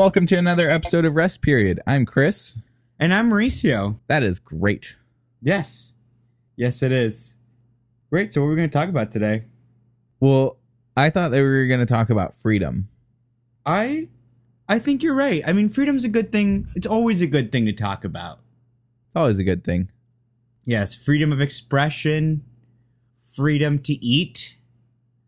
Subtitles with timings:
[0.00, 1.78] welcome to another episode of Rest Period.
[1.86, 2.56] I'm Chris.
[2.98, 3.98] And I'm Mauricio.
[4.06, 4.96] That is great.
[5.42, 5.92] Yes.
[6.56, 7.36] Yes, it is.
[8.08, 8.32] Great.
[8.32, 9.44] So, what are we going to talk about today?
[10.18, 10.56] Well,
[10.96, 12.88] I thought that we were going to talk about freedom.
[13.66, 14.08] I
[14.70, 15.42] I think you're right.
[15.46, 16.68] I mean, freedom's a good thing.
[16.74, 18.38] It's always a good thing to talk about.
[19.08, 19.90] It's always a good thing.
[20.64, 22.42] Yes, freedom of expression,
[23.36, 24.56] freedom to eat.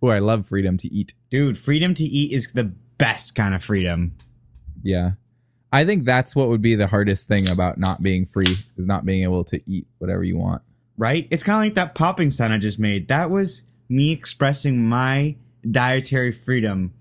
[0.01, 1.13] Oh, I love freedom to eat.
[1.29, 4.17] Dude, freedom to eat is the best kind of freedom.
[4.83, 5.13] Yeah.
[5.73, 9.07] I think that's what would be the hardest thing about not being free is not
[9.07, 10.61] being able to eat whatever you want.
[10.99, 11.27] Right?
[11.31, 13.09] It's kind of like that popping sound I just made.
[13.09, 15.37] That was me expressing my
[15.71, 16.93] dietary freedom.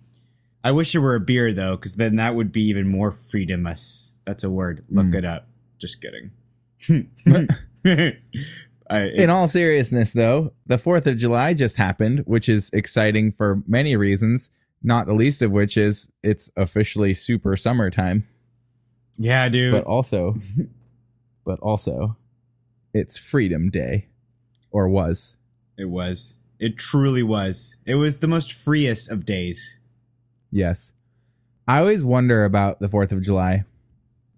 [0.63, 4.15] I wish it were a beer though, because then that would be even more freedomous.
[4.25, 4.85] That's a word.
[4.89, 5.15] Look Mm.
[5.15, 5.47] it up.
[5.79, 6.31] Just kidding.
[8.89, 13.61] I, In all seriousness, though, the 4th of July just happened, which is exciting for
[13.65, 14.51] many reasons,
[14.83, 18.27] not the least of which is it's officially super summertime.
[19.17, 19.71] yeah, dude.
[19.71, 20.35] but also
[21.45, 22.17] but also
[22.93, 24.07] it's freedom day
[24.71, 25.35] or was
[25.77, 26.37] it was.
[26.59, 27.77] It truly was.
[27.87, 29.79] It was the most freest of days.
[30.51, 30.93] yes
[31.67, 33.63] i always wonder about the 4th of july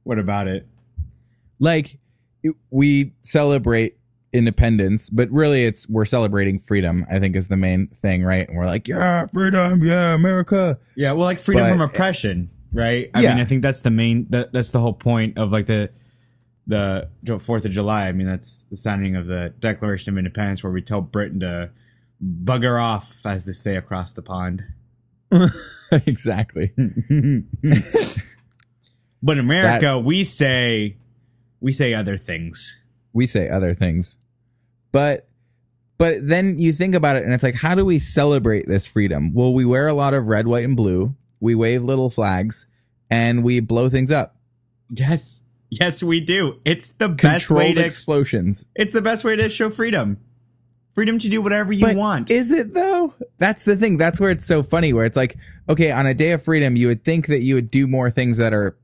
[0.03, 0.67] What about it?
[1.59, 1.97] like
[2.44, 3.97] it- we celebrate
[4.33, 8.57] independence but really it's we're celebrating freedom i think is the main thing right and
[8.57, 13.09] we're like yeah freedom yeah america Yeah, well, like freedom But- from oppression, right?
[13.13, 13.35] I Yeah.
[13.35, 14.25] mean, I think that's the main.
[14.31, 15.89] That, that's the whole point of like the
[16.67, 17.07] the
[17.39, 18.07] Fourth of July.
[18.07, 21.69] I mean, that's the signing of the Declaration of Independence, where we tell Britain to
[22.43, 24.63] bugger off, as they say across the pond.
[25.91, 26.71] exactly
[29.21, 30.95] but in America, we say
[31.59, 32.81] we say other things.
[33.13, 34.17] we say other things
[34.94, 35.27] but
[35.97, 39.33] but then you think about it and it's like how do we celebrate this freedom?
[39.33, 41.16] Well we wear a lot of red white and blue.
[41.41, 42.66] We wave little flags
[43.09, 44.38] and we blow things up.
[44.90, 46.59] Yes, yes, we do.
[46.66, 47.84] It's the best way to.
[47.85, 48.66] explosions.
[48.75, 50.17] it's the best way to show freedom.
[50.94, 52.29] Freedom to do whatever you But want.
[52.29, 53.13] is it though?
[53.40, 53.97] That's the thing.
[53.97, 55.35] That's where it's so funny where it's like
[55.67, 58.38] okay on a day of freedom you would think that you would do more things
[58.38, 58.78] that are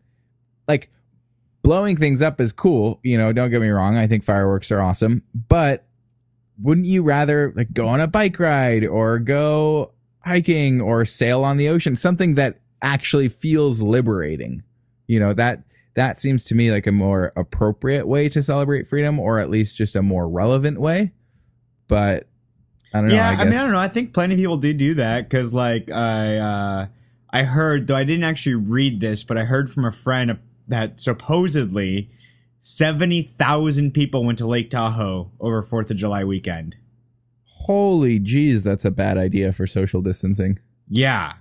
[0.68, 0.90] like
[1.62, 3.00] blowing things up is cool.
[3.04, 3.96] You know don't get me wrong.
[3.98, 5.22] I think fireworks are awesome.
[5.48, 5.86] But
[6.62, 9.92] wouldn't you rather like go on a bike ride or go
[10.26, 11.96] hiking or sail on the ocean?
[11.96, 14.64] Something that actually feels liberating.
[15.08, 15.64] You know that
[15.96, 19.76] that seems to me like a more appropriate way to celebrate freedom or at least
[19.76, 21.12] just a more relevant way.
[21.88, 22.28] But
[22.94, 23.80] i don't know yeah, i I, mean, I don't know.
[23.80, 26.88] I think plenty of people do do that because, like, I uh,
[27.32, 31.00] I heard though I didn't actually read this, but I heard from a friend that
[31.00, 32.10] supposedly
[32.60, 36.78] seventy thousand people went to Lake Tahoe over Fourth of July weekend.
[37.46, 41.34] holy jeez that's a bad idea for social distancing Yeah,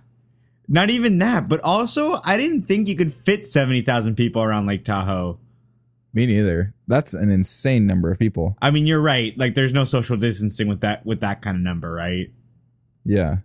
[0.69, 4.67] not even that, but also I didn't think you could fit seventy thousand people around
[4.67, 5.39] Lake Tahoe.
[6.15, 9.37] me neither that's an insane number of people I mean, you're right.
[9.37, 12.31] Like, there's no social distancing with that with that kind of number, right?
[13.05, 13.39] yeah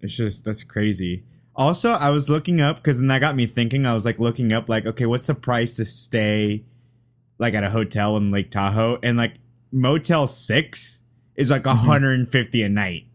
[0.00, 1.24] It's just that's crazy.
[1.54, 3.84] Also, I was looking up because then that got me thinking.
[3.84, 6.64] I was like looking up like, okay, what's the price to stay
[7.40, 8.98] like at a hotel in Lake Tahoe?
[9.02, 9.34] And like
[9.72, 11.00] Motel Six
[11.34, 11.74] is like Mhm.
[11.76, 13.06] 150 a night,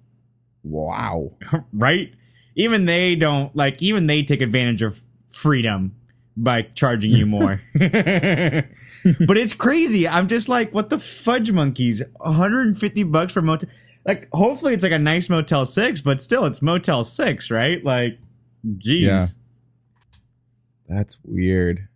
[0.63, 1.31] wow
[1.74, 2.12] right?
[2.56, 3.81] Even they don't like.
[3.81, 5.94] Even they take advantage of freedom
[6.38, 7.62] by charging you more.
[7.75, 10.08] but it's crazy.
[10.08, 12.02] I'm just like, what the fudge monkeys?
[12.18, 13.69] 150 bucks for motel.
[14.06, 17.84] Like, hopefully it's like a nice Motel Six, but still, it's Motel Six, right?
[17.84, 18.19] Like,
[18.78, 19.02] jeez.
[19.02, 19.25] Yeah.
[20.88, 21.88] That's weird.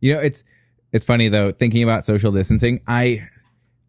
[0.00, 0.44] You know, it's
[0.92, 2.80] it's funny though thinking about social distancing.
[2.86, 3.28] I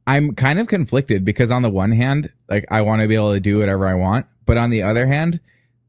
[0.07, 3.33] I'm kind of conflicted because on the one hand, like I want to be able
[3.33, 5.39] to do whatever I want, but on the other hand,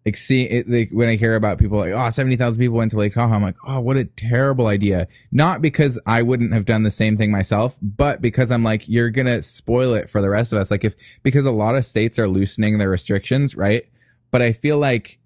[0.05, 2.97] like see it like when I hear about people like oh 70,000 people went to
[2.97, 6.83] Lake Tahoe, I'm like, "Oh, what a terrible idea." Not because I wouldn't have done
[6.83, 10.31] the same thing myself, but because I'm like you're going to spoil it for the
[10.31, 10.71] rest of us.
[10.71, 13.85] Like if because a lot of states are loosening their restrictions, right?
[14.31, 15.19] But I feel like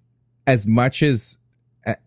[0.45, 1.39] as much as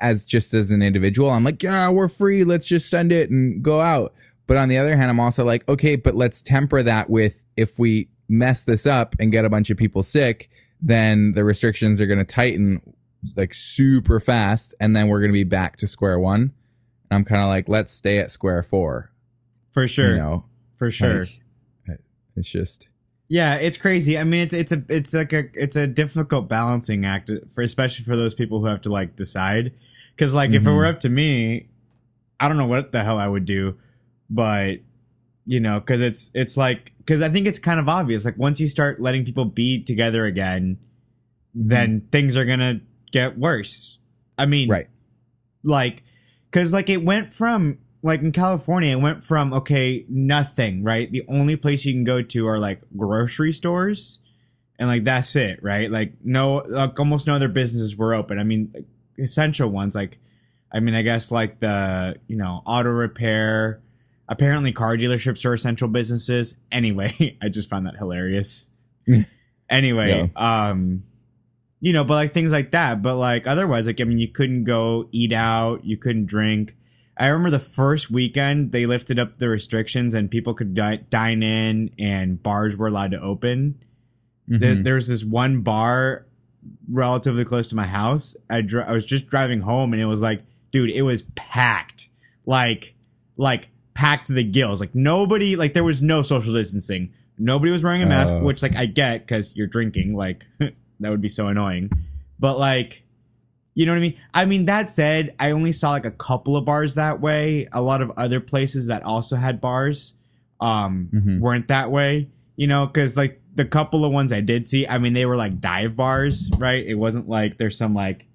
[0.01, 2.45] as just as an individual, I'm like, yeah, we're free.
[2.45, 4.15] Let's just send it and go out.
[4.47, 7.79] But on the other hand, I'm also like, okay, but let's temper that with if
[7.79, 10.51] we mess this up and get a bunch of people sick,
[10.83, 12.81] then the restrictions are going to tighten
[13.37, 14.75] like super fast.
[14.81, 16.41] And then we're going to be back to square one.
[16.43, 16.53] And
[17.19, 19.13] I'm kind of like, let's stay at square four.
[19.73, 20.11] For sure.
[20.11, 20.45] You know,
[20.77, 21.27] for sure.
[21.87, 22.01] Like,
[22.37, 22.89] it's just,
[23.31, 24.19] Yeah, it's crazy.
[24.19, 28.05] I mean, it's it's a it's like a it's a difficult balancing act for especially
[28.05, 29.73] for those people who have to like decide.
[30.17, 30.97] Because like if it were mm-hmm.
[30.97, 31.69] up to me,
[32.41, 33.79] I don't know what the hell I would do,
[34.29, 34.81] but
[35.47, 38.25] you know, because it's it's like because I think it's kind of obvious.
[38.25, 40.79] Like once you start letting people be together again,
[41.57, 41.69] mm-hmm.
[41.69, 42.81] then things are gonna
[43.13, 43.99] get worse.
[44.37, 44.89] I mean, right.
[45.63, 46.03] like
[46.51, 51.11] because like it went from like in California, it went from okay, nothing, right?
[51.11, 54.21] The only place you can go to are like grocery stores,
[54.79, 55.91] and like that's it, right?
[55.91, 58.39] Like no, like almost no other businesses were open.
[58.39, 58.87] I mean,
[59.19, 60.19] essential ones like,
[60.73, 63.83] I mean, I guess like the you know auto repair.
[64.29, 66.57] Apparently, car dealerships are essential businesses.
[66.71, 68.69] Anyway, I just found that hilarious.
[69.71, 71.03] anyway, um,
[71.81, 73.03] you know, but like things like that.
[73.03, 76.77] But like otherwise, like I mean, you couldn't go eat out, you couldn't drink.
[77.21, 81.43] I remember the first weekend they lifted up the restrictions and people could di- dine
[81.43, 83.77] in and bars were allowed to open.
[84.49, 84.85] There, Mhm.
[84.85, 86.27] there's this one bar
[86.91, 88.37] relatively close to my house.
[88.49, 92.09] I dr- I was just driving home and it was like, dude, it was packed,
[92.47, 92.95] like
[93.37, 94.81] like packed to the gills.
[94.81, 97.11] Like nobody, like there was no social distancing.
[97.39, 98.43] Nobody was wearing a mask, Oh.
[98.43, 100.15] which like I get because you're drinking.
[100.15, 101.91] Like that would be so annoying.
[102.39, 103.03] But like,
[103.75, 104.19] you know what I mean?
[104.35, 107.69] I mean that said, I only saw like a couple of bars that way.
[107.73, 110.15] A lot of other places that also had bars
[110.61, 111.41] um Mhm.
[111.41, 112.29] weren't that way.
[112.57, 115.37] You know, because like the couple of ones I did see, I mean they were
[115.37, 116.85] like dive bars, right?
[116.87, 118.27] It wasn't like there's some like,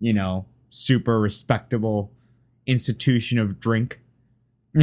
[0.00, 2.10] you know, super respectable
[2.66, 4.00] institution of drink.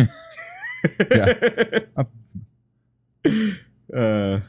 [1.11, 1.79] Yeah.
[3.95, 4.39] uh,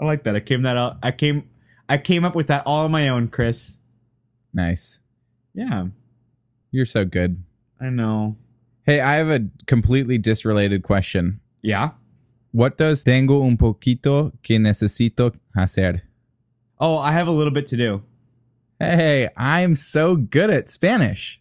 [0.00, 0.34] I like that.
[0.36, 0.96] I came that out.
[1.02, 1.48] I came.
[1.88, 3.78] I came up with that all on my own, Chris.
[4.52, 5.00] Nice.
[5.54, 5.86] Yeah,
[6.70, 7.42] You're so good.
[7.80, 8.36] I know.
[8.84, 11.40] Hey, I have a completely disrelated question.
[11.62, 11.90] Yeah.
[12.52, 16.02] What does tengo un poquito que necesito hacer?
[16.80, 18.02] Oh, I have a little bit to do.
[18.80, 21.40] Hey, I'm so good at Spanish.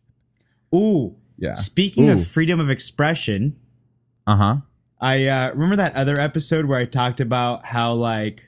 [0.75, 1.15] Ooh.
[1.37, 1.53] Yeah.
[1.53, 2.13] Speaking Ooh.
[2.13, 3.55] of freedom of expression,
[4.27, 4.57] Uh huh.
[5.01, 8.45] I uh, remember that other episode where I talked about how like,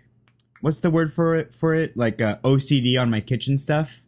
[0.62, 1.52] what's the word for it?
[1.54, 4.03] For it, like uh, OCD on my kitchen stuff.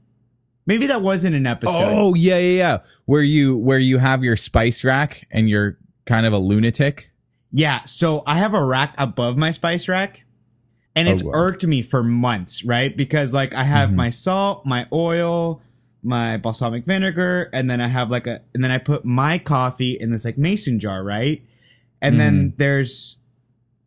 [0.66, 1.94] Maybe that wasn't an episode.
[1.96, 2.78] Oh yeah, yeah, yeah.
[3.06, 7.12] Where you where you have your spice rack and you're kind of a lunatic.
[7.52, 10.24] Yeah, so I have a rack above my spice rack,
[10.96, 11.32] and it's Oh, wow.
[11.36, 12.96] irked me for months, right?
[12.96, 13.96] Because like I have Mhm.
[13.96, 15.62] my salt, my oil,
[16.04, 19.94] my balsamic vinegar, and then I have like a, and then I put my coffee
[20.00, 21.42] in this like mason jar, right?
[22.02, 23.18] And then there's,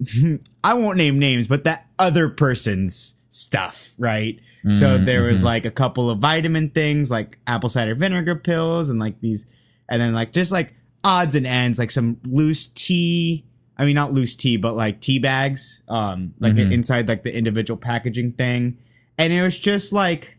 [0.64, 4.40] I won't name names, but that other person's stuff, right?
[4.72, 5.44] So Mm, there was mhm.
[5.44, 9.46] like a couple of vitamin things, like apple cider vinegar pills, and like these,
[9.88, 10.74] and then like just like
[11.04, 13.44] odds and ends, like some loose tea.
[13.76, 16.72] I mean, not loose tea, but like tea bags, um, like Mhm.
[16.72, 18.78] inside like the individual packaging thing,
[19.16, 20.36] and it was just like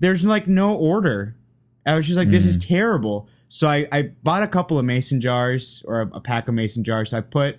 [0.00, 1.34] there's like no order.
[1.86, 3.28] I was just like, this is terrible.
[3.48, 6.84] So I, I bought a couple of mason jars or a, a pack of mason
[6.84, 7.10] jars.
[7.10, 7.56] So I put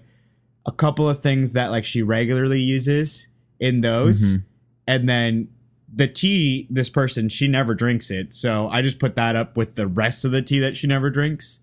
[0.68, 3.28] a couple of things that like she regularly uses
[3.60, 4.44] in those, Mhm.
[4.88, 5.48] and then
[5.94, 6.68] the tea.
[6.70, 10.26] This person she never drinks it, so I just put that up with the rest
[10.26, 11.62] of the tea that she never drinks.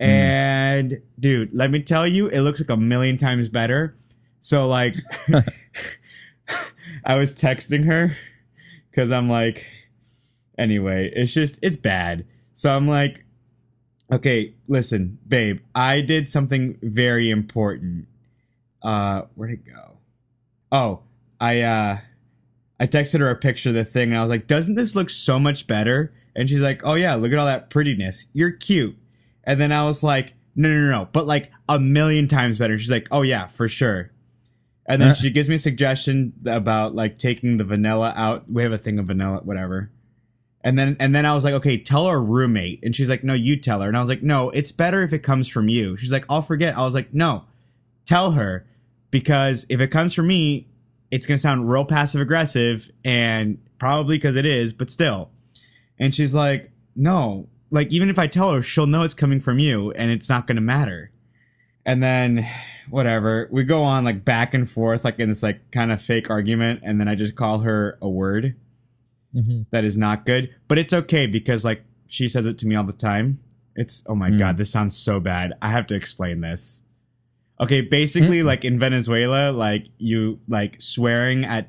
[0.00, 0.06] Mm.
[0.06, 3.96] And dude, let me tell you, it looks like a million times better.
[4.40, 4.94] So like,
[7.04, 8.16] I was texting her
[8.90, 9.66] because I'm like,
[10.58, 12.26] anyway, it's just it's bad.
[12.52, 13.24] So I'm like,
[14.10, 18.08] okay, listen, babe, I did something very important.
[18.82, 19.98] Uh, where'd it go?
[20.70, 21.00] Oh,
[21.40, 21.98] I uh,
[22.78, 25.10] I texted her a picture of the thing, and I was like, doesn't this look
[25.10, 26.12] so much better?
[26.34, 28.26] And she's like, oh yeah, look at all that prettiness.
[28.34, 28.96] You're cute.
[29.44, 32.78] And then I was like, no, no, no, no, but like a million times better.
[32.78, 34.10] She's like, oh yeah, for sure.
[34.86, 35.14] And then Uh.
[35.14, 38.50] she gives me a suggestion about like taking the vanilla out.
[38.50, 39.90] We have a thing of vanilla, whatever.
[40.62, 42.80] And then and then I was like, okay, tell our roommate.
[42.84, 43.88] And she's like, no, you tell her.
[43.88, 45.96] And I was like, no, it's better if it comes from you.
[45.96, 46.76] She's like, I'll forget.
[46.76, 47.44] I was like, no,
[48.04, 48.66] tell her
[49.10, 50.66] because if it comes from me,
[51.10, 55.30] it's gonna sound real passive aggressive and probably because it is, but still.
[55.98, 59.58] And she's like, no, like even if I tell her, she'll know it's coming from
[59.58, 61.10] you and it's not gonna matter.
[61.84, 62.48] And then
[62.90, 66.30] whatever, we go on like back and forth, like in this like kind of fake
[66.30, 68.56] argument, and then I just call her a word
[69.34, 69.66] Mhm.
[69.70, 70.50] that is not good.
[70.68, 73.38] But it's okay because like she says it to me all the time.
[73.76, 74.38] It's oh my Mm.
[74.38, 75.52] god, this sounds so bad.
[75.62, 76.82] I have to explain this.
[77.60, 78.44] Okay, basically Mm.
[78.44, 81.68] like in Venezuela, like you like swearing at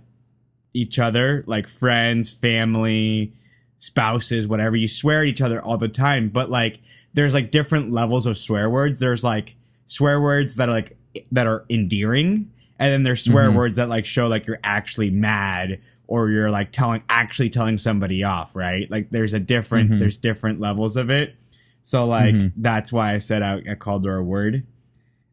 [0.74, 3.34] each other, like friends, family,
[3.78, 6.80] spouses, whatever, you swear at each other all the time, but like
[7.14, 9.00] there's like different levels of swear words.
[9.00, 10.98] There's like swear words that are like
[11.32, 13.56] that are endearing, and then there's swear Mhm.
[13.56, 18.24] words that like show like you're actually mad or you're like telling actually telling somebody
[18.24, 18.90] off, right?
[18.92, 20.00] Like there's a different Mhm.
[20.00, 21.36] there's different levels of it.
[21.82, 22.52] So like Mhm.
[22.58, 24.64] that's why I said I, I called her a word.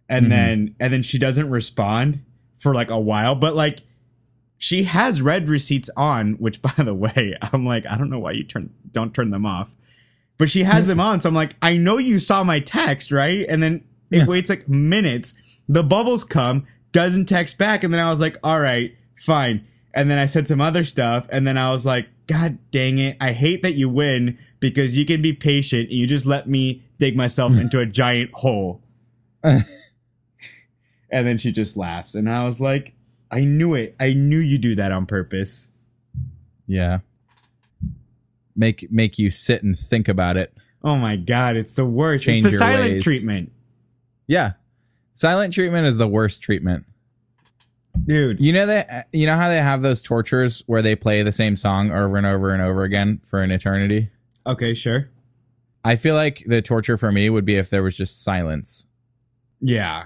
[0.09, 0.31] And Mhm.
[0.31, 2.21] then and then she doesn't respond
[2.59, 3.81] for like a while, but like
[4.59, 8.33] she has read receipts on, which by the way, I'm like, I don't know why
[8.33, 9.71] you turn don't turn them off.
[10.37, 13.47] But she has them on, so I'm like, I know you saw my text, right?
[13.49, 14.27] And then it Yeah.
[14.27, 15.35] waits like minutes.
[15.69, 19.65] The bubbles come, doesn't text back, and then I was like, all right, fine.
[19.95, 23.17] And then I said some other stuff, and then I was like, God dang it,
[23.21, 25.85] I hate that you win because you can be patient.
[25.89, 28.83] And you just let me dig myself into a giant hole.
[31.11, 32.95] and then she just laughs, and I was like,
[33.31, 33.97] I knew it.
[33.99, 35.71] I knew you do that on purpose.
[36.67, 37.01] Yeah.
[38.57, 40.55] Make make you sit and think about it.
[40.83, 42.25] Oh my god, it's the worst.
[42.25, 43.05] Change it's the your silent ways.
[43.05, 43.53] treatment.
[44.27, 44.53] Yeah.
[45.15, 46.85] Silent treatment is the worst treatment.
[48.07, 48.41] Dude.
[48.41, 51.57] You know that you know how they have those tortures where they play the same
[51.57, 54.11] song over and over and over again for an eternity?
[54.47, 55.09] Okay, sure.
[55.85, 58.87] I feel like the torture for me would be if there was just silence.
[59.61, 60.05] Yeah.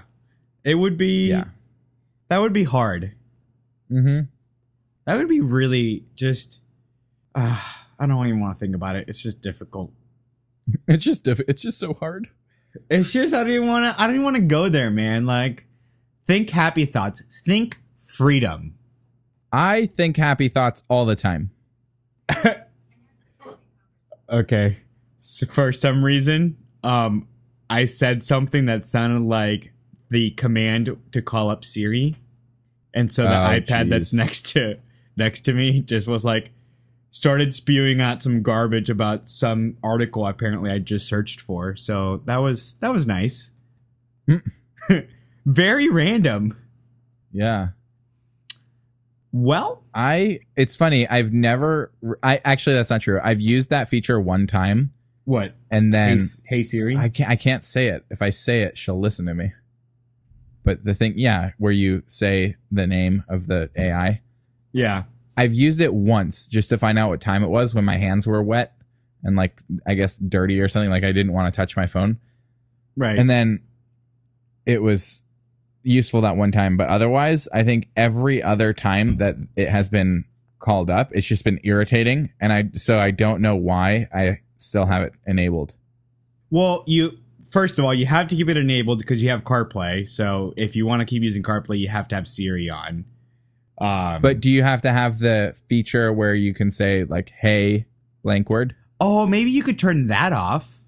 [0.63, 1.45] It would be Yeah.
[2.29, 3.13] that would be hard.
[3.91, 4.25] Mm-hmm.
[5.05, 6.61] That would be really just
[7.35, 7.59] uh,
[7.99, 9.07] I don't even want to think about it.
[9.07, 9.91] It's just difficult.
[10.87, 12.27] It's just diff- it's just so hard.
[12.89, 15.25] It's just I don't even want to I don't even want to go there, man.
[15.25, 15.65] Like
[16.27, 17.23] think happy thoughts.
[17.43, 18.75] Think freedom.
[19.51, 21.49] I think happy thoughts all the time.
[24.29, 24.77] Okay.
[25.19, 27.27] So for some reason, um,
[27.69, 29.71] I said something that sounded like
[30.09, 32.15] the command to call up Siri,
[32.93, 34.77] and so the Oh, iPad that's next to
[35.15, 36.51] next to me just was like
[37.11, 41.75] started spewing out some garbage about some article apparently I just searched for.
[41.75, 43.51] So that was that was nice.
[45.45, 46.55] Very random.
[47.31, 47.69] Yeah.
[49.31, 51.07] Well, I it's funny.
[51.07, 51.91] I've never
[52.23, 53.19] I actually that's not true.
[53.23, 54.93] I've used that feature one time
[55.25, 55.53] what?
[55.69, 56.97] and then S- hey Siri.
[56.97, 58.05] I can't I can't say it.
[58.09, 59.53] If I say it, she'll listen to me.
[60.63, 64.21] But the thing, yeah, where you say the name of the AI,
[64.71, 65.03] yeah.
[65.37, 68.27] I've used it once just to find out what time it was when my hands
[68.27, 68.75] were wet
[69.23, 70.89] and like I guess dirty or something.
[70.89, 72.17] Like I didn't want to touch my phone,
[72.97, 73.17] Right.
[73.17, 73.61] and then
[74.65, 75.23] it was
[75.81, 76.75] useful that one time.
[76.77, 80.25] But otherwise, I think every other time that it has been
[80.59, 84.85] called up, it's just been irritating, and I so I don't know why I still
[84.87, 85.75] have it enabled.
[86.49, 87.17] Well, you
[87.51, 90.07] first of all, you have to keep it enabled because you have CarPlay.
[90.07, 93.05] So if you want to keep using CarPlay, you have to have Siri on.
[93.79, 97.85] Um, But do you have to have the feature where you can say like "Hey"
[98.23, 98.75] blank word?
[99.01, 100.81] oh, maybe you could turn that off.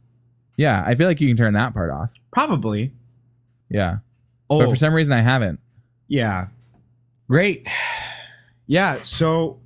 [0.57, 2.11] Yeah, I feel like you can turn that part off.
[2.31, 2.91] Probably.
[3.69, 3.99] Yeah,
[4.49, 5.61] Oh, but for some reason I haven't.
[6.09, 6.47] yeah.
[7.29, 7.65] Great.
[8.67, 8.95] Yeah.
[8.95, 9.59] So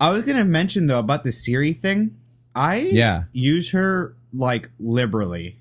[0.00, 2.16] I was gonna mention though about the Siri thing.
[2.56, 5.56] I Yeah, use her like liberally.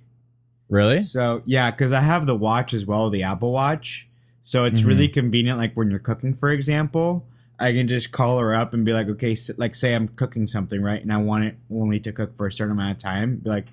[0.70, 1.02] Really?
[1.02, 4.08] So yeah, because I have the watch as well, the Apple Watch.
[4.42, 4.86] So it's Mhm.
[4.88, 5.60] really convenient.
[5.60, 7.28] Like when you're cooking, for example,
[7.60, 10.46] I can just call her up and be like, okay, s like say I'm cooking
[10.48, 13.38] something, right, and I want it only to cook for a certain amount of time.
[13.38, 13.68] Be like,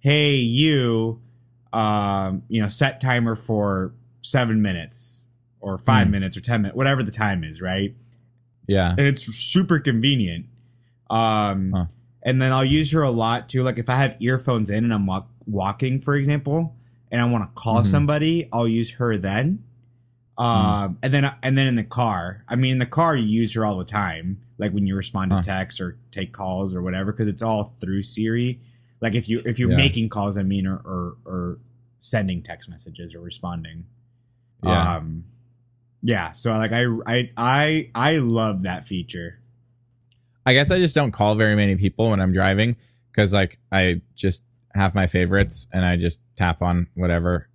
[0.00, 1.20] hey, you,
[1.72, 5.24] um, you know, set timer for seven minutes
[5.60, 6.12] or five Hmm.
[6.12, 7.94] minutes or ten minutes, whatever the time is, right?
[8.68, 8.90] Yeah.
[8.96, 10.46] and it's super convenient.
[11.10, 11.86] Um, Huh.
[12.22, 13.62] and then I'll use her a lot too.
[13.64, 16.74] Like if I have earphones in and I'm walk- walking, for example,
[17.10, 17.86] and I want to call Mhm.
[17.86, 19.64] somebody, I'll use her then.
[20.38, 23.52] Um, and then and then in the car, I mean, in the car you use
[23.54, 25.42] her all the time, like when you respond to Huh.
[25.42, 28.58] texts or take calls or whatever, because it's all through Siri.
[29.00, 29.76] Like if you if you're Yeah.
[29.76, 31.58] making calls, I mean, or, or or
[31.98, 33.84] sending text messages or responding.
[34.62, 34.96] Yeah.
[34.96, 35.24] Um,
[36.02, 36.32] yeah.
[36.32, 39.38] So like I I I I love that feature.
[40.46, 42.76] I guess I just don't call very many people when I'm driving
[43.10, 47.48] because like I just have my favorites and I just tap on whatever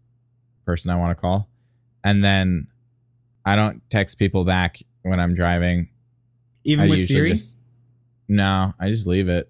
[0.65, 1.47] person I want to call,
[2.03, 2.67] and then
[3.45, 5.89] I don't text people back when I'm driving.
[6.63, 7.31] Even I with Siri.
[7.31, 7.55] just
[8.27, 9.49] no, I just leave it.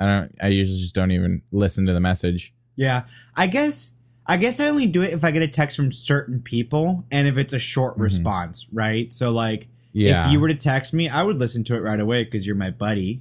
[0.00, 0.34] I don't.
[0.40, 2.54] I usually just don't even listen to the message.
[2.76, 3.04] Yeah.
[3.36, 3.92] I guess
[4.26, 7.26] I guess I only do it if I get a text from certain people and
[7.28, 8.02] if it's a short Mhm.
[8.02, 9.12] response, right?
[9.12, 11.98] So like Yeah, if you were to text me, I would listen to it right
[12.00, 13.20] away because you're my buddy.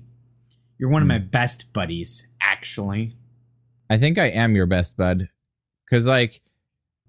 [0.77, 1.13] You're one of Hmm.
[1.13, 3.15] my best buddies, actually.
[3.89, 5.29] I think I am your best bud.
[5.89, 6.41] Cause like,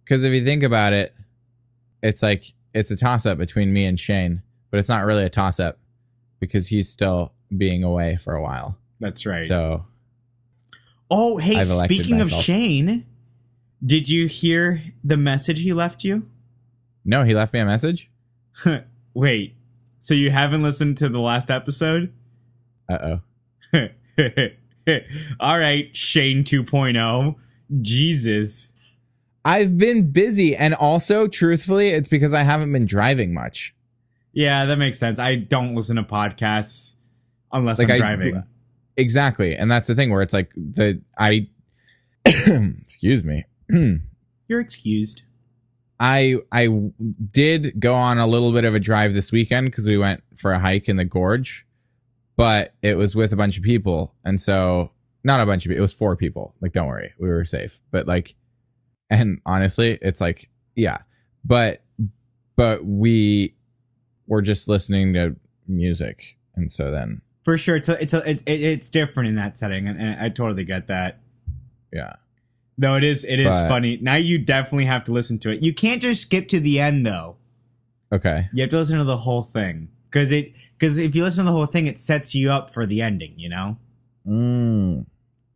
[0.09, 1.15] cause if you think about it,
[2.03, 5.31] it's like, it's a toss up between me and Shane, but it's not really a
[5.31, 5.79] toss up
[6.39, 8.77] because he's still being away for a while.
[9.01, 9.47] That's right.
[9.47, 9.85] So
[11.11, 12.31] oh, hey, speaking of.
[12.31, 13.07] Shane,
[13.85, 16.29] did you hear the message he left you?
[17.05, 18.11] no, he left me a message.
[19.15, 19.55] Wait.
[19.99, 22.13] So you haven't listened to the last episode?
[22.89, 23.19] Uh
[23.73, 23.89] oh.
[25.41, 27.35] All right, Shane 2.0.
[27.83, 28.73] Jesus.
[29.45, 30.55] I've been busy.
[30.57, 33.75] And also, truthfully, it's because I haven't been driving much.
[34.33, 35.19] Yeah, that makes sense.
[35.19, 36.97] I don't listen to podcasts
[37.53, 38.43] unless Like I'm I- driving.
[38.97, 39.57] exactly.
[39.57, 41.49] And that's the thing where it's like the I
[42.27, 43.45] excuse me.
[44.49, 45.23] You're excused.
[46.01, 46.69] I I
[47.33, 50.53] did go on a little bit of a drive this weekend because we went for
[50.53, 51.67] a hike in the gorge,
[52.39, 54.93] but it was with a bunch of people, and so
[55.25, 55.81] not a bunch of people.
[55.81, 56.55] It was four people.
[56.63, 57.81] Like, don't worry, we were safe.
[57.91, 58.35] But like,
[59.11, 60.99] and honestly, it's like, yeah,
[61.45, 61.83] but
[62.57, 63.55] but we
[64.27, 68.43] were just listening to music, and so then For sure, it's a, it's a, it,
[68.47, 71.21] it- it's different in that setting, and, and I totally get that.
[71.93, 72.15] yeah,
[72.77, 73.99] No, it is it is But- funny.
[74.01, 75.63] Now you definitely have to listen to it.
[75.63, 77.37] You can't just skip to the end though.
[78.13, 81.45] okay, You have to listen to the whole thing because it because if you listen
[81.45, 83.35] to the whole thing, it sets you up for the ending.
[83.37, 83.77] You know.
[84.27, 85.07] mm,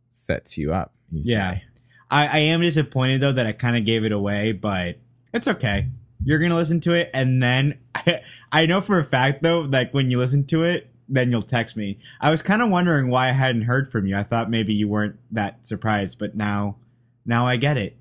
[0.09, 0.93] sets you up.
[1.11, 1.53] You Yeah.
[1.55, 1.63] say.
[2.11, 4.97] I, I am disappointed though that I kind of gave it away, but
[5.33, 5.87] it's okay.
[6.23, 7.79] You're gonna listen to it, and then
[8.51, 11.75] I, know for a fact though, like when you listen to it, then you'll text
[11.75, 11.99] me.
[12.21, 14.15] I was kind of wondering why I hadn't heard from you.
[14.15, 16.77] I thought maybe you weren't that surprised, but now,
[17.25, 17.97] now I get it.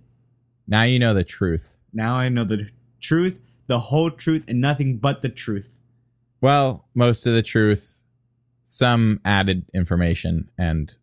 [0.69, 1.79] Now you know the truth.
[1.93, 2.69] Now I know the
[3.01, 5.77] truth, the whole truth, and nothing but the truth.
[6.43, 8.03] Well, most of the truth,
[8.65, 10.95] some added information, and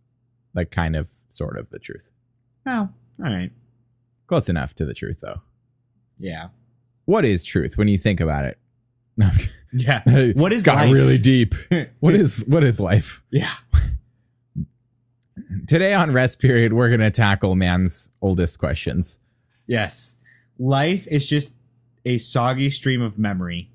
[0.53, 2.12] like kind of sort of the truth.
[2.67, 2.89] Oh,
[3.24, 3.51] all right.
[4.27, 5.41] Close enough to the truth, though.
[6.19, 6.50] Yeah.
[7.05, 8.60] What is truth when you think about it?
[9.17, 9.51] No, I'm kidding.
[9.74, 10.31] Yeah.
[10.36, 10.93] What is got life?
[10.93, 11.53] really deep?
[12.00, 13.22] What is what is life?
[13.31, 13.51] Yeah.
[15.67, 19.19] Today on rest period, we're gonna tackle man's oldest questions.
[19.67, 20.15] Yes.
[20.58, 21.51] Life is just
[22.05, 23.72] a soggy stream of memory.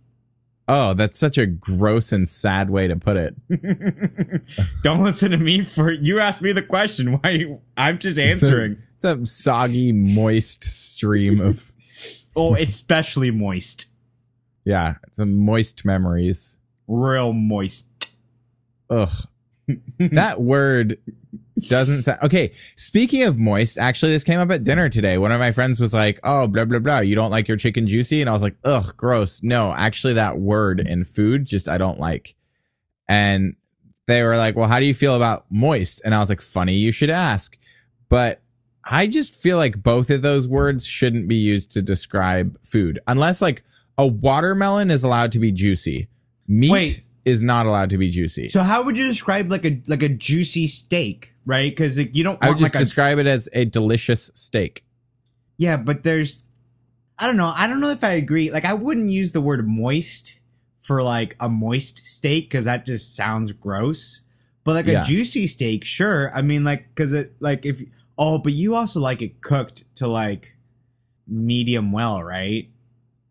[0.66, 3.34] Oh, that's such a gross and sad way to put it.
[4.82, 7.18] Don't listen to me for you asked me the question.
[7.20, 8.78] Why you, I'm just answering.
[8.96, 11.70] It's a soggy, moist stream of
[12.36, 13.88] oh, especially moist.
[14.64, 16.58] yeah, the moist memories.
[16.88, 17.88] Real moist.
[18.88, 19.10] Ugh.
[19.98, 20.98] That word
[21.68, 22.52] doesn't sound okay.
[22.76, 25.18] Speaking of moist, actually, this came up at dinner today.
[25.18, 26.98] One of my friends was like, "Oh, blah blah blah.
[27.00, 30.38] You don't like your chicken juicy?" And I was like, "Ugh, gross." No, actually, that
[30.38, 32.34] word in food just I don't like.
[33.08, 33.56] And
[34.06, 36.74] they were like, "Well, how do you feel about moist?" And I was like, "Funny,
[36.74, 37.56] you should ask."
[38.08, 38.42] But
[38.84, 43.40] I just feel like both of those words shouldn't be used to describe food, unless
[43.40, 43.62] like
[43.96, 46.08] a watermelon is allowed to be juicy.
[46.46, 47.03] Meat Wait.
[47.24, 48.48] Is not allowed to be juicy.
[48.48, 51.70] So how would you describe like a like a juicy steak, right?
[51.70, 54.84] Because like, you don't I would just like a describe it as a delicious steak.
[55.56, 56.42] yeah, but there's
[57.18, 57.52] I don't know.
[57.56, 58.50] I don't know if I agree.
[58.50, 60.38] Like I wouldn't use the word moist
[60.78, 64.20] for like a moist steak because that just sounds gross.
[64.64, 65.02] But like Yeah.
[65.02, 66.30] a juicy steak, sure.
[66.34, 67.82] I mean, like because it like if
[68.18, 70.56] oh, but you also like it cooked to like
[71.26, 72.68] medium well, right?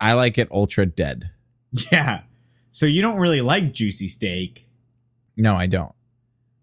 [0.02, 1.30] I like it ultra dead.
[1.92, 2.22] Yeah.
[2.74, 4.68] So you don't really like juicy steak.
[5.38, 5.94] No, I don't.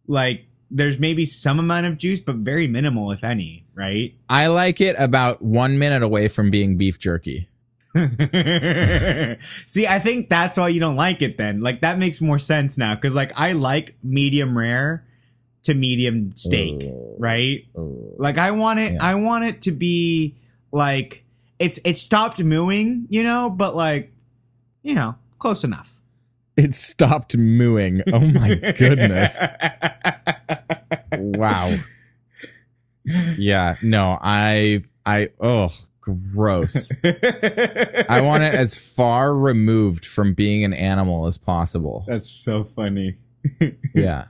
[0.08, 4.12] Like there's maybe some amount of juice, but very minimal, if any, right?
[4.28, 7.48] I like it about one minute away from being beef jerky.
[9.66, 11.60] See, I think that's why you don't like it then.
[11.60, 15.04] Like that makes more sense now cuz like I like medium rare
[15.62, 17.64] to medium steak, right?
[17.74, 18.98] Like I want it Yeah.
[19.00, 20.34] I want it to be
[20.72, 21.24] like
[21.60, 24.12] it's it stopped mooing, you know, but like
[24.82, 25.99] you know, close enough.
[26.60, 28.02] It stopped mooing.
[28.12, 29.42] Oh my goodness.
[31.10, 31.74] Wow.
[33.38, 33.76] Yeah.
[33.82, 36.92] No, I, I, oh, gross.
[37.02, 42.04] I want it as far removed from being an animal as possible.
[42.06, 43.16] That's so funny.
[43.94, 44.26] Yeah.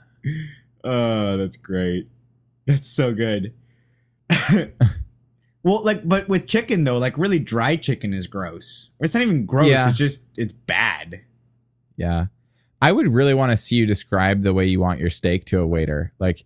[0.85, 2.09] Oh, that's great.
[2.67, 3.55] That's so good.
[5.65, 8.91] well, like, but with chicken though, like really dry chicken is gross.
[9.01, 9.67] It's not even gross.
[9.67, 9.89] Yeah.
[9.89, 11.23] It's just it's bad.
[12.01, 12.27] Yeah.
[12.83, 15.61] I would really want to see you describe the way you want your steak to
[15.61, 16.13] a waiter.
[16.19, 16.45] Like,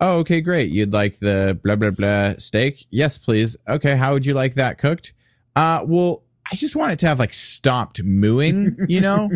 [0.00, 0.70] oh, okay, great.
[0.70, 2.86] You'd like the blah, blah, blah steak?
[2.90, 3.56] Yes, please.
[3.68, 5.12] Okay, how would you like that cooked?
[5.54, 9.30] Uh, well, I just want it to have like stopped mooing, you know?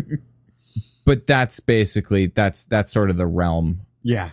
[1.05, 3.81] but that's basically, that's, that's sort of the realm.
[4.03, 4.31] Yeah.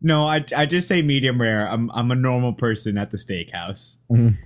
[0.00, 1.66] No, I I just say medium rare.
[1.66, 3.96] I'm I'm a normal person at the steakhouse.
[4.10, 4.36] Mhm.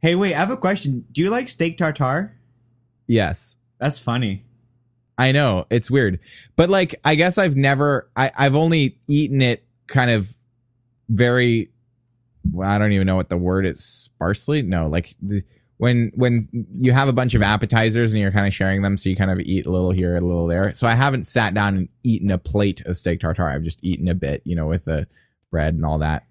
[0.00, 1.04] Hey, wait, I have a question.
[1.10, 2.38] Do you like steak tartare?
[3.06, 3.56] Yes.
[3.78, 4.44] That's funny.
[5.18, 6.20] I know it's weird,
[6.56, 10.36] but like I guess I've never I I've only eaten it kind of
[11.08, 11.70] very
[12.52, 14.62] well, I don't even know what the word is sparsely.
[14.62, 15.42] No, like the,
[15.78, 16.48] when when
[16.80, 19.30] you have a bunch of appetizers and you're kind of sharing them, so you kind
[19.30, 20.72] of eat a little here, a little there.
[20.74, 23.48] So I haven't sat down and eaten a plate of steak tartare.
[23.48, 25.06] I've just eaten a bit, you know, with the
[25.50, 26.24] bread and all that.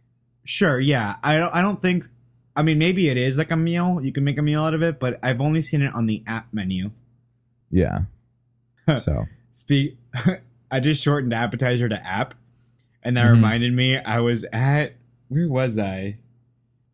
[0.44, 1.18] Sure, yeah.
[1.24, 2.06] I don't I don't think
[2.56, 4.00] I mean maybe it is like a meal.
[4.02, 6.24] You can make a meal out of it, but I've only seen it on the
[6.26, 6.92] app menu.
[7.70, 8.02] Yeah.
[8.98, 9.98] so Speak
[10.72, 12.34] I just shortened appetizer to app.
[13.04, 13.32] and that Mhm.
[13.34, 13.98] reminded me.
[13.98, 14.96] I was at
[15.30, 16.18] where was I?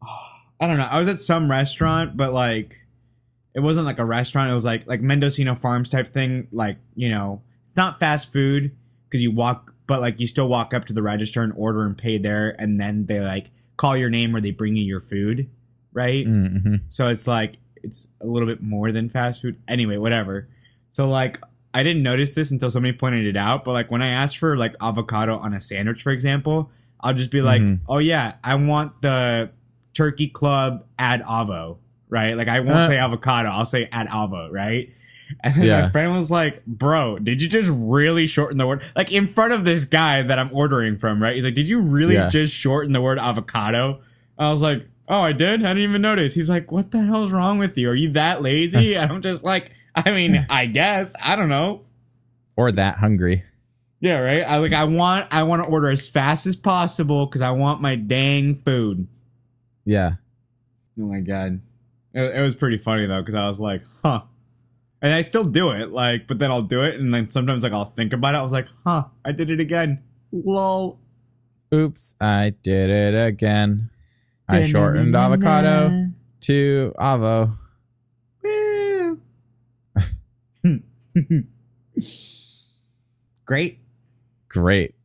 [0.05, 0.27] Oh,
[0.59, 0.87] I don't know.
[0.89, 2.77] I was at some restaurant, but like
[3.53, 4.51] it wasn't like a restaurant.
[4.51, 6.47] It was like like Mendocino Farms type thing.
[6.51, 8.71] Like you know, it's not fast food
[9.09, 11.97] because you walk, but like you still walk up to the register and order and
[11.97, 15.49] pay there, and then they like call your name or they bring you your food,
[15.93, 16.25] right?
[16.25, 16.75] Mm-hmm.
[16.87, 19.57] So it's like it's a little bit more than fast food.
[19.67, 20.47] Anyway, whatever.
[20.89, 21.41] So like
[21.73, 24.57] I didn't notice this until somebody pointed it out, but like when I ask for
[24.57, 27.79] like avocado on a sandwich, for example, I'll just be like, Mhm.
[27.87, 29.49] "Oh yeah, I want the
[29.93, 31.77] turkey club add avo."
[32.09, 32.35] Right?
[32.35, 32.87] Like I won't Uh.
[32.87, 34.89] say avocado, I'll say add avo, right?
[35.45, 35.81] And then Yeah.
[35.83, 38.81] my friend was like, "Bro, did you just really shorten the word?
[38.97, 41.35] Like in front of this guy that I'm ordering from, right?
[41.35, 42.27] He's like, "Did you really Yeah.
[42.27, 44.01] just shorten the word avocado?"
[44.37, 45.61] I was like, "Oh, I did.
[45.63, 47.89] I didn't even notice." He's like, "What the hell's wrong with you?
[47.89, 51.13] Are you that lazy?" and I'm just like, "I mean, I guess.
[51.21, 51.81] I don't know."
[52.55, 53.43] Or that hungry.
[53.99, 54.41] Yeah, right.
[54.41, 54.73] I like.
[54.73, 55.27] I want.
[55.31, 59.07] I want to order as fast as possible because I want my dang food.
[59.85, 60.13] Yeah.
[60.99, 61.61] Oh my god,
[62.13, 64.21] it, it was pretty funny though because I was like, "Huh,"
[65.01, 65.91] and I still do it.
[65.91, 68.39] Like, but then I'll do it, and then sometimes like I'll think about it.
[68.39, 70.03] I was like, "Huh," I did it again.
[70.31, 70.99] Lol.
[71.73, 73.89] Oops, I did it again.
[74.49, 76.07] I shortened avocado
[76.41, 77.57] to avo.
[83.45, 83.79] Great.
[84.49, 84.95] Great.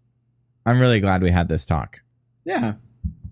[0.64, 2.00] I'm really glad we had this talk.
[2.44, 2.74] Yeah.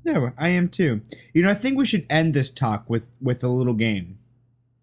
[0.04, 1.00] No, I am too.
[1.32, 4.18] You know, I think we should end this talk with with a little game.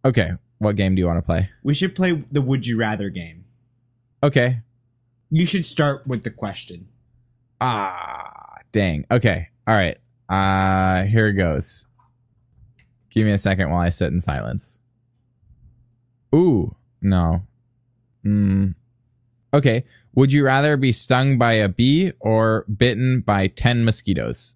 [0.04, 1.50] Okay, what game do you want to play?
[1.64, 3.46] We should play the would you rather game.
[4.24, 4.62] Okay.
[5.30, 6.88] You should start with the question.
[7.60, 9.06] Ah, dang.
[9.12, 9.50] Okay.
[9.68, 9.98] All right.
[10.28, 11.86] Uh, here it goes.
[13.12, 14.80] Give me a second while I sit in silence.
[16.34, 17.44] Ooh, no.
[18.26, 18.76] Mm.
[19.54, 19.84] Okay.
[20.14, 24.56] Would you rather be stung by a bee or bitten by 10 mosquitoes?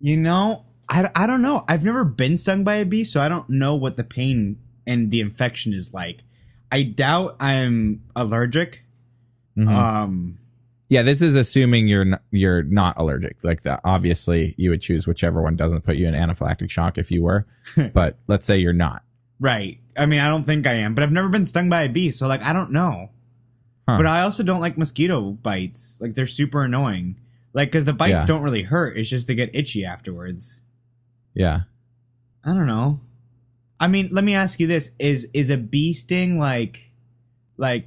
[0.00, 1.64] You know, I, I don't know.
[1.66, 5.10] I've never been stung by a bee, so I don't know what the pain and
[5.10, 6.24] the infection is like.
[6.70, 8.84] I doubt I'm allergic.
[9.56, 9.68] Mhm.
[9.68, 10.38] Um,
[10.90, 13.36] yeah, this is assuming you're n- you're not allergic.
[13.42, 17.10] Like that, obviously, you would choose whichever one doesn't put you in anaphylactic shock if
[17.10, 17.46] you were.
[17.94, 19.02] but let's say you're not.
[19.40, 19.78] Right.
[19.96, 22.10] I mean, I don't think I am, but I've never been stung by a bee,
[22.10, 23.10] so like I don't know.
[23.88, 23.98] Huh.
[23.98, 25.98] But I also don't like mosquito bites.
[26.00, 27.16] Like they're super annoying.
[27.52, 28.26] Like because the bites Yeah.
[28.26, 28.96] don't really hurt.
[28.96, 30.62] It's just they get itchy afterwards.
[31.34, 31.60] Yeah.
[32.44, 33.00] I don't know.
[33.78, 36.90] I mean, let me ask you this: is is a bee sting like,
[37.56, 37.86] like,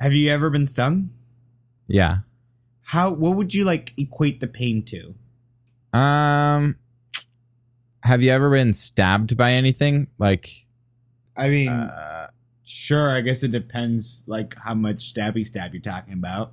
[0.00, 1.10] have you ever been stung?
[1.86, 2.18] Yeah.
[2.82, 3.10] How?
[3.10, 5.14] What would you like equate the pain to?
[5.96, 6.76] Um,
[8.02, 10.08] have you ever been stabbed by anything?
[10.18, 10.65] Like,
[11.36, 12.28] I mean, uh,
[12.64, 13.10] sure.
[13.14, 16.52] I guess it depends, like how much stabby stab you're talking about.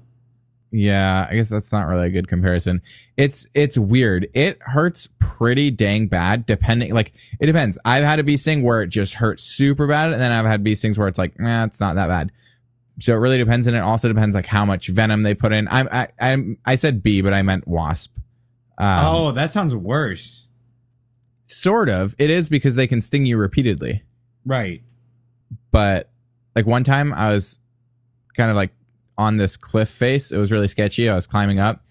[0.72, 2.82] yeah, I guess that's not really a good comparison.
[3.16, 4.28] It's it's weird.
[4.34, 6.94] It hurts pretty dang bad, depending.
[6.94, 7.78] Like, it depends.
[7.86, 10.64] I've had a bee sting where it just hurts super bad, and then I've had
[10.64, 12.32] bee stings where it's like, nah, it's not that bad.
[13.00, 15.68] So it really depends, and it also depends like how much venom they put in.
[15.68, 18.16] I'm I I'm I said bee, but I meant wasp.
[18.80, 20.50] Um, oh, that sounds worse.
[21.46, 22.16] sort of.
[22.18, 24.04] It is because they can sting you repeatedly.
[24.46, 24.82] Right.
[25.72, 26.10] but
[26.56, 27.60] like one time I was
[28.38, 28.72] kind of like
[29.18, 30.32] on this cliff face.
[30.32, 31.10] It was really sketchy.
[31.10, 31.84] I was climbing up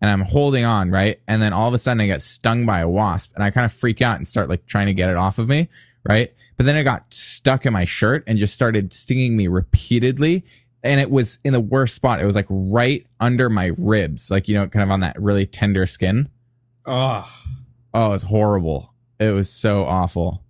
[0.00, 1.20] and I'm holding on, right?
[1.26, 3.64] And then all of a sudden I get stung by a wasp and I kind
[3.64, 5.68] of freak out and start like trying to get it off of me,
[6.08, 6.32] right?
[6.56, 10.44] But then it got stuck in my shirt and just started stinging me repeatedly.
[10.82, 12.20] And it was in the worst spot.
[12.20, 15.44] It was like right under my ribs, like, you know, kind of on that really
[15.46, 16.28] tender skin.
[16.86, 17.28] Oh,
[17.92, 18.92] Oh, it was horrible.
[19.18, 20.42] It was so awful.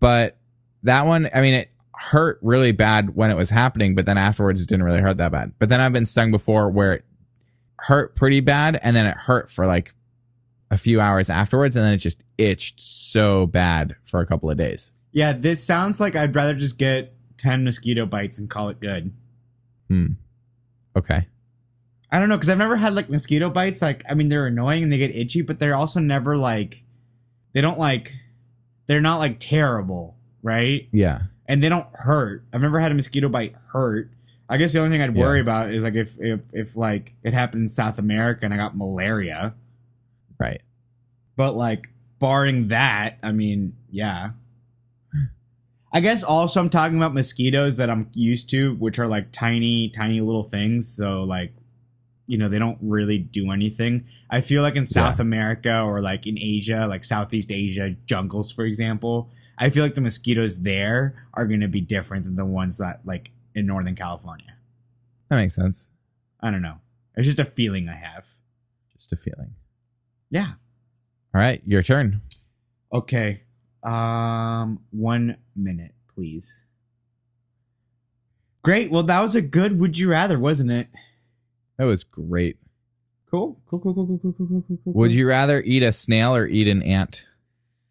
[0.00, 0.38] But
[0.84, 4.62] that one, I mean, it hurt really bad when it was happening, but then afterwards
[4.62, 5.52] it didn't really hurt that bad.
[5.58, 7.04] But then I've been stung before where it
[7.76, 9.94] hurt pretty bad and then it hurt for like
[10.70, 14.56] a few hours afterwards and then it just itched so bad for a couple of
[14.56, 14.92] days.
[15.12, 15.32] yeah.
[15.32, 19.12] This sounds like I'd rather just get ten mosquito bites and call it good.
[19.88, 20.06] Hmm.
[20.96, 21.26] Okay.
[22.12, 23.80] I don't know because I've never had like mosquito bites.
[23.82, 26.84] Like, I mean, they're annoying and they get itchy, but they're also never like,
[27.52, 28.14] they don't like,
[28.86, 30.88] they're not like terrible, right?
[30.92, 31.22] Yeah.
[31.46, 32.44] And they don't hurt.
[32.52, 34.10] I've never had a mosquito bite hurt.
[34.48, 35.42] I guess the only thing I'd worry Yeah.
[35.42, 38.76] about is like if if if like it happened in South America and I got
[38.76, 39.54] malaria.
[40.38, 40.62] Right.
[41.36, 44.30] But like barring that, I mean, yeah.
[45.92, 49.88] I guess also I'm talking about mosquitoes that I'm used to, which are like tiny,
[49.88, 50.86] tiny little things.
[50.88, 51.52] So like,
[52.28, 54.06] you know, they don't really do anything.
[54.30, 58.64] I feel like in South America or like in Asia, like Southeast Asia jungles, for
[58.64, 62.78] example, I feel like the mosquitoes there are going to be different than the ones
[62.78, 64.54] that like in Northern California.
[65.28, 65.90] That makes sense.
[66.40, 66.78] I don't know.
[67.14, 68.26] It's just a feeling I have.
[68.96, 69.54] Just a feeling.
[70.30, 70.52] Yeah.
[71.34, 72.22] All right, your turn.
[72.90, 73.42] Okay.
[73.82, 76.64] Um, one minute, please.
[78.62, 78.90] Great.
[78.90, 80.88] Well, that was a good would you rather, wasn't it?
[81.76, 82.56] That was great.
[83.30, 83.60] Cool.
[83.68, 84.92] Cool, cool, cool, cool, cool, cool, cool, cool.
[84.94, 87.26] Would you rather eat a snail or eat an ant?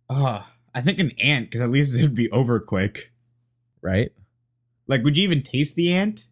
[0.10, 0.51] Ah.
[0.73, 3.12] I think an ant, because at least it'd be over quick.
[3.82, 4.12] Right?
[4.88, 6.27] Like, would you even taste the ant?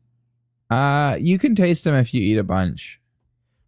[0.69, 2.99] Uh, you can taste them if you eat a bunch.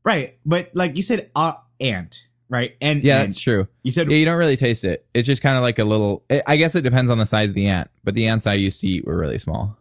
[0.03, 0.37] Right.
[0.45, 2.75] But like you said, uh, ant, right?
[2.81, 3.29] And Yeah, ant.
[3.29, 3.67] that's true.
[3.83, 5.05] You said Yeah, you don't really taste it.
[5.13, 6.23] It's just kind of like a little.
[6.29, 8.55] I I guess it depends on the size of the ant, but the ants I
[8.55, 9.77] used to eat were really small.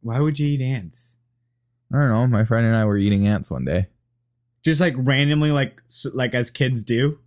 [0.00, 1.18] why would you eat ants?
[1.92, 2.26] I don't know.
[2.26, 3.86] My friend and I were eating ants one day.
[4.64, 5.80] Just like randomly, like
[6.14, 7.18] like as kids do.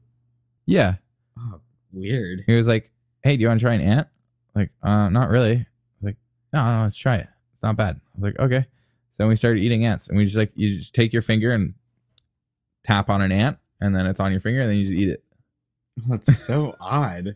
[0.66, 0.96] Yeah,
[1.38, 2.44] Oh, weird.
[2.46, 2.92] he was like,
[3.24, 4.08] "Hey, do you want to try an ant?"
[4.56, 5.66] Like, uh, not really.
[6.02, 6.18] Like,
[6.54, 7.28] no, no, let's try it.
[7.54, 7.96] It's not bad.
[7.96, 8.66] I was like, okay.
[9.12, 11.52] So then we started eating ants, and we just like you just take your finger
[11.52, 11.74] and
[12.84, 15.10] tap on an ant, and then it's on your finger, and then you just eat
[15.10, 15.24] it.
[16.08, 17.36] That's so odd.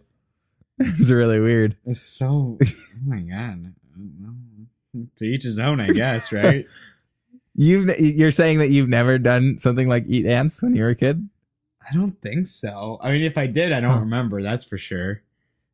[0.80, 1.78] it's really weird.
[1.86, 2.58] It's so.
[2.62, 2.66] Oh
[3.06, 3.74] my god.
[5.18, 6.32] To each his own, I guess.
[6.32, 6.68] Right.
[7.56, 10.96] You've you're saying that you've never done something like eat ants when you were a
[10.96, 11.28] kid?
[11.90, 12.98] I don't think so.
[13.02, 14.00] I mean, if I did, I don't Huh.
[14.02, 14.42] remember.
[14.42, 15.22] That's for sure.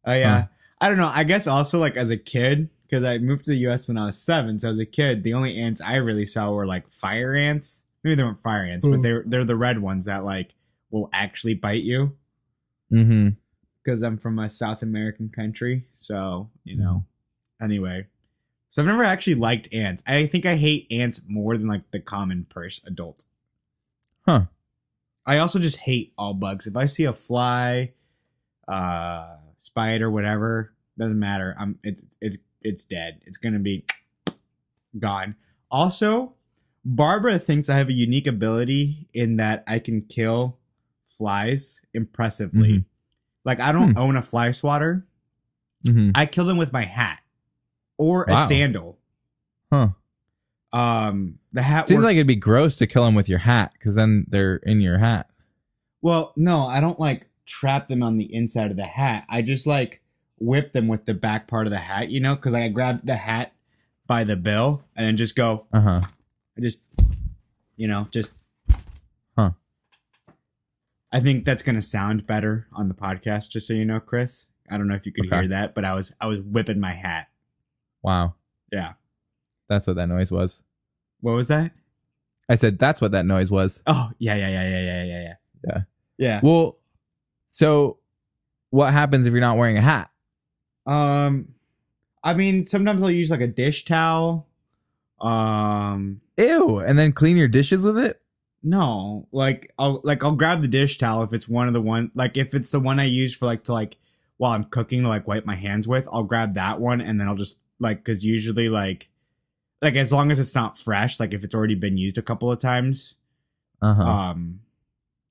[0.06, 0.42] Oh yeah.
[0.42, 0.48] Huh.
[0.82, 1.12] I don't know.
[1.14, 3.88] I guess also like as a kid, because I moved to the U.S.
[3.88, 4.58] when I was seven.
[4.60, 7.84] So as a kid, the only ants I really saw were like fire ants.
[8.04, 9.02] Maybe they weren't fire ants, but Hmm.
[9.02, 10.54] they're they're the red ones that like
[10.90, 12.16] will actually bite you.
[12.92, 13.30] Mm-hmm.
[13.84, 17.06] Because I'm from a South American country, so you know.
[17.62, 18.08] Anyway,
[18.70, 20.02] so I've never actually liked ants.
[20.08, 23.26] I think I hate ants more than like the common person adult.
[24.26, 24.46] Huh.
[25.30, 26.66] I also just hate all bugs.
[26.66, 27.94] If I see a fly,
[28.68, 31.56] uh, spider, whatever, doesn't matter.
[31.60, 33.22] I'm it's it's it's dead.
[33.26, 33.86] It's gonna be
[34.98, 35.36] gone.
[35.70, 36.34] Also,
[36.84, 40.58] Barbara thinks I have a unique ability in that I can kill
[41.18, 42.70] flies impressively.
[42.80, 42.86] Mhm.
[43.46, 43.98] Like I don't Hmm.
[43.98, 45.06] own a fly swatter.
[45.86, 46.12] Mm-hmm.
[46.16, 47.22] I kill them with my hat
[47.98, 48.44] or Wow.
[48.44, 48.98] a sandal.
[49.72, 49.90] Huh.
[50.72, 53.74] Um, the hat Seems works- like it'd be gross to kill them with your hat
[53.74, 55.30] because then they're in your hat.
[56.02, 59.26] Well, no, I don't like trap them on the inside of the hat.
[59.30, 60.02] I just like
[60.40, 63.16] whip them with the back part of the hat, you know, because I grab the
[63.16, 63.52] hat
[64.08, 65.66] by the bill and then just go.
[65.74, 66.02] Uh huh.
[66.58, 66.80] I just,
[67.76, 68.32] you know, just.
[69.38, 69.52] Huh.
[71.12, 74.50] I think that's gonna sound better on the podcast, just so you know, Chris.
[74.70, 75.36] I don't know if you could Okay.
[75.36, 77.28] hear that, but I was I was whipping my hat.
[78.04, 78.36] Wow.
[78.72, 78.94] Yeah.
[79.70, 80.62] That's what that noise was.
[81.22, 81.72] What was that?
[82.50, 83.82] I said that's what that noise was.
[83.88, 85.34] Oh yeah yeah yeah yeah yeah yeah yeah
[85.68, 85.82] Yeah.
[86.18, 86.40] yeah.
[86.44, 86.78] Well,
[87.48, 88.00] so
[88.72, 90.10] what happens if you're not wearing a hat?
[90.86, 91.50] Um,
[92.24, 94.48] I mean, sometimes I'll use like a dish towel.
[95.22, 96.80] Um, Ew.
[96.80, 98.22] And then clean your dishes with it?
[98.62, 102.12] no, like I'll like I'll grab the dish towel if it's one of the one
[102.14, 103.98] like if it's the one I use for like to like
[104.36, 106.08] while I'm cooking to like wipe my hands with.
[106.12, 109.10] I'll grab that one and then I'll just like because usually like
[109.82, 112.52] like as long as it's not fresh, like if it's already been used a couple
[112.52, 113.16] of times,
[113.82, 114.04] Uh huh.
[114.04, 114.60] um,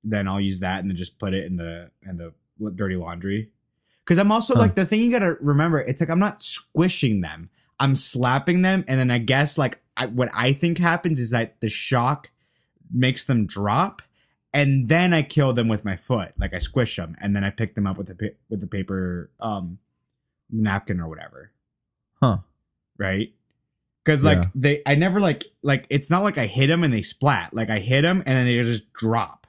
[0.03, 2.33] then I'll use that and then just put it in the in the
[2.75, 3.51] dirty laundry.
[4.03, 4.61] Because I'm also Huh.
[4.61, 7.49] like the thing you gotta remember, it's like I'm not squishing them.
[7.79, 11.59] I'm slapping them, and then I guess like I, what I think happens is that
[11.61, 12.31] the shock
[12.91, 14.01] makes them drop,
[14.53, 16.33] and then I kill them with my foot.
[16.37, 19.29] Like I squish them, and then I pick them up with the with the paper
[19.39, 19.77] um
[20.51, 21.51] napkin or whatever
[22.19, 22.37] huh.
[22.97, 23.31] right?
[24.09, 24.49] Because like Yeah.
[24.55, 27.53] they, I never like like it's not like I hit them and they splat.
[27.53, 29.45] Like I hit them and then they just drop.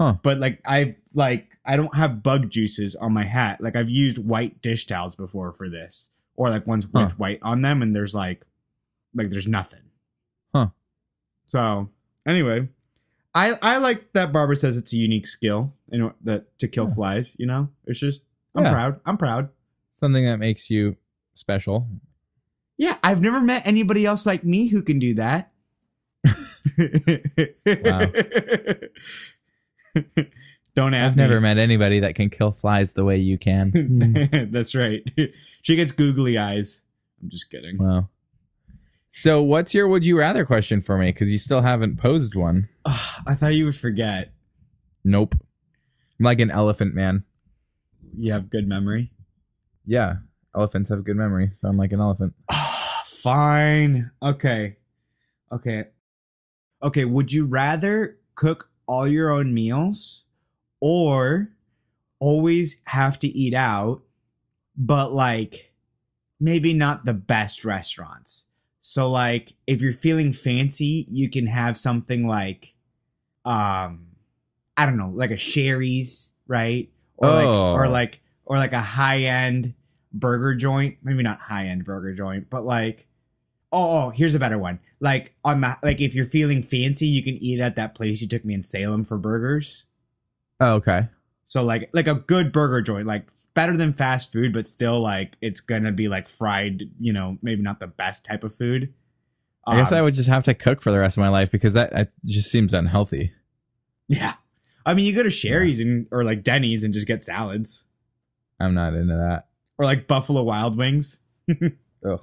[0.00, 0.14] Huh.
[0.22, 3.60] But like I like I don't have bug juices on my hat.
[3.60, 7.60] Like I've used white dish towels before for this, or like ones with white on
[7.60, 8.46] them, and there's like
[9.14, 9.82] like there's nothing.
[10.54, 10.68] Huh.
[11.46, 11.90] So
[12.26, 12.68] anyway,
[13.34, 16.86] I I like that Barbara says it's a unique skill, you know, that to kill
[16.88, 16.94] Yeah.
[16.94, 17.36] flies.
[17.38, 18.22] You know, it's just
[18.54, 18.72] I'm Yeah.
[18.72, 19.00] proud.
[19.04, 19.50] I'm proud.
[19.92, 20.96] Something that makes you
[21.34, 21.86] special.
[22.76, 25.52] Yeah, I've never met anybody else like me who can do that.
[30.74, 34.48] Don't ask I've never met anybody that can kill flies the way you can.
[34.52, 35.02] That's right.
[35.62, 36.82] She gets googly eyes.
[37.22, 37.78] I'm just kidding.
[37.78, 38.08] wow.
[39.08, 41.06] So, what's your would you rather question for me?
[41.06, 42.68] Because you still haven't posed one.
[42.84, 44.32] Ugh, I thought you would forget.
[45.04, 45.36] Nope.
[46.18, 47.22] I'm like an elephant man.
[48.16, 49.12] You have good memory.
[49.86, 50.16] Yeah.
[50.56, 52.34] Elephants have good memory, so I'm like an elephant.
[53.24, 54.10] Fine.
[54.22, 54.76] Okay.
[55.50, 55.84] Okay.
[56.82, 57.04] Okay.
[57.06, 60.26] Would you rather cook all your own meals
[60.78, 61.48] or
[62.20, 64.02] always have to eat out,
[64.76, 65.72] but like
[66.38, 68.44] maybe not the best restaurants?
[68.80, 72.74] So like if you're feeling fancy, you can have something like
[73.46, 74.08] um
[74.76, 76.90] I don't know, like a Sherry's, right?
[77.16, 77.72] Or like Oh.
[77.72, 79.72] or like or like a high end
[80.12, 80.98] burger joint.
[81.02, 83.08] Maybe not high end burger joint, but like
[83.74, 84.78] oh, oh, here's a better one.
[85.00, 88.28] Like on the like if you're feeling fancy, you can eat at that place you
[88.28, 89.86] took me in Salem for burgers.
[90.60, 91.08] Oh, okay.
[91.44, 95.34] So like like a good burger joint, like better than fast food, but still like
[95.42, 98.94] it's gonna be like fried, you know, maybe not the best type of food.
[99.66, 101.50] I guess Um, I would just have to cook for the rest of my life
[101.50, 103.32] because that, that just seems unhealthy.
[104.08, 104.34] Yeah.
[104.86, 107.84] I mean you go to Shari's and or like Denny's and just get salads.
[108.60, 109.48] I'm not into that.
[109.78, 111.20] Or like Buffalo Wild Wings.
[111.50, 112.20] Ugh.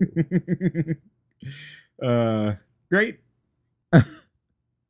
[2.02, 2.54] uh
[2.90, 3.20] great.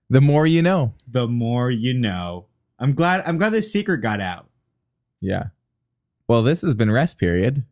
[0.08, 0.94] The more you know.
[1.08, 2.46] The more you know.
[2.78, 4.48] I'm glad I'm glad this secret got out.
[5.20, 5.46] Yeah.
[6.28, 7.64] Well, this has been rest period.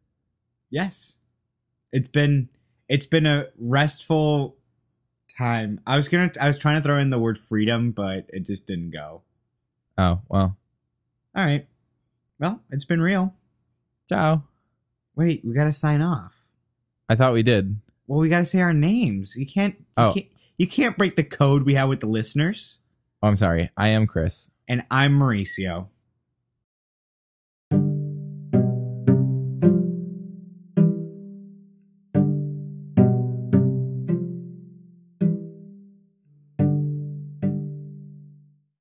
[0.70, 1.18] Yes.
[1.92, 2.48] It's been
[2.88, 4.56] it's been a restful
[5.38, 5.80] time.
[5.86, 8.66] I was gonna I was trying to throw in the word freedom, but it just
[8.66, 9.22] didn't go.
[9.96, 10.56] Oh, well.
[11.36, 11.66] All right.
[12.40, 13.32] Well, it's been real.
[14.08, 14.42] Ciao.
[15.14, 16.34] Wait, we gotta sign off.
[17.08, 17.80] I thought we did.
[18.06, 19.34] Well, we gotta say our names.
[19.36, 20.12] You can't you Oh.
[20.14, 20.26] can't
[20.58, 22.78] you can't break the code we have with the listeners.
[23.22, 23.70] Oh, I'm sorry.
[23.76, 24.50] I am Chris.
[24.68, 25.88] And I'm Mauricio.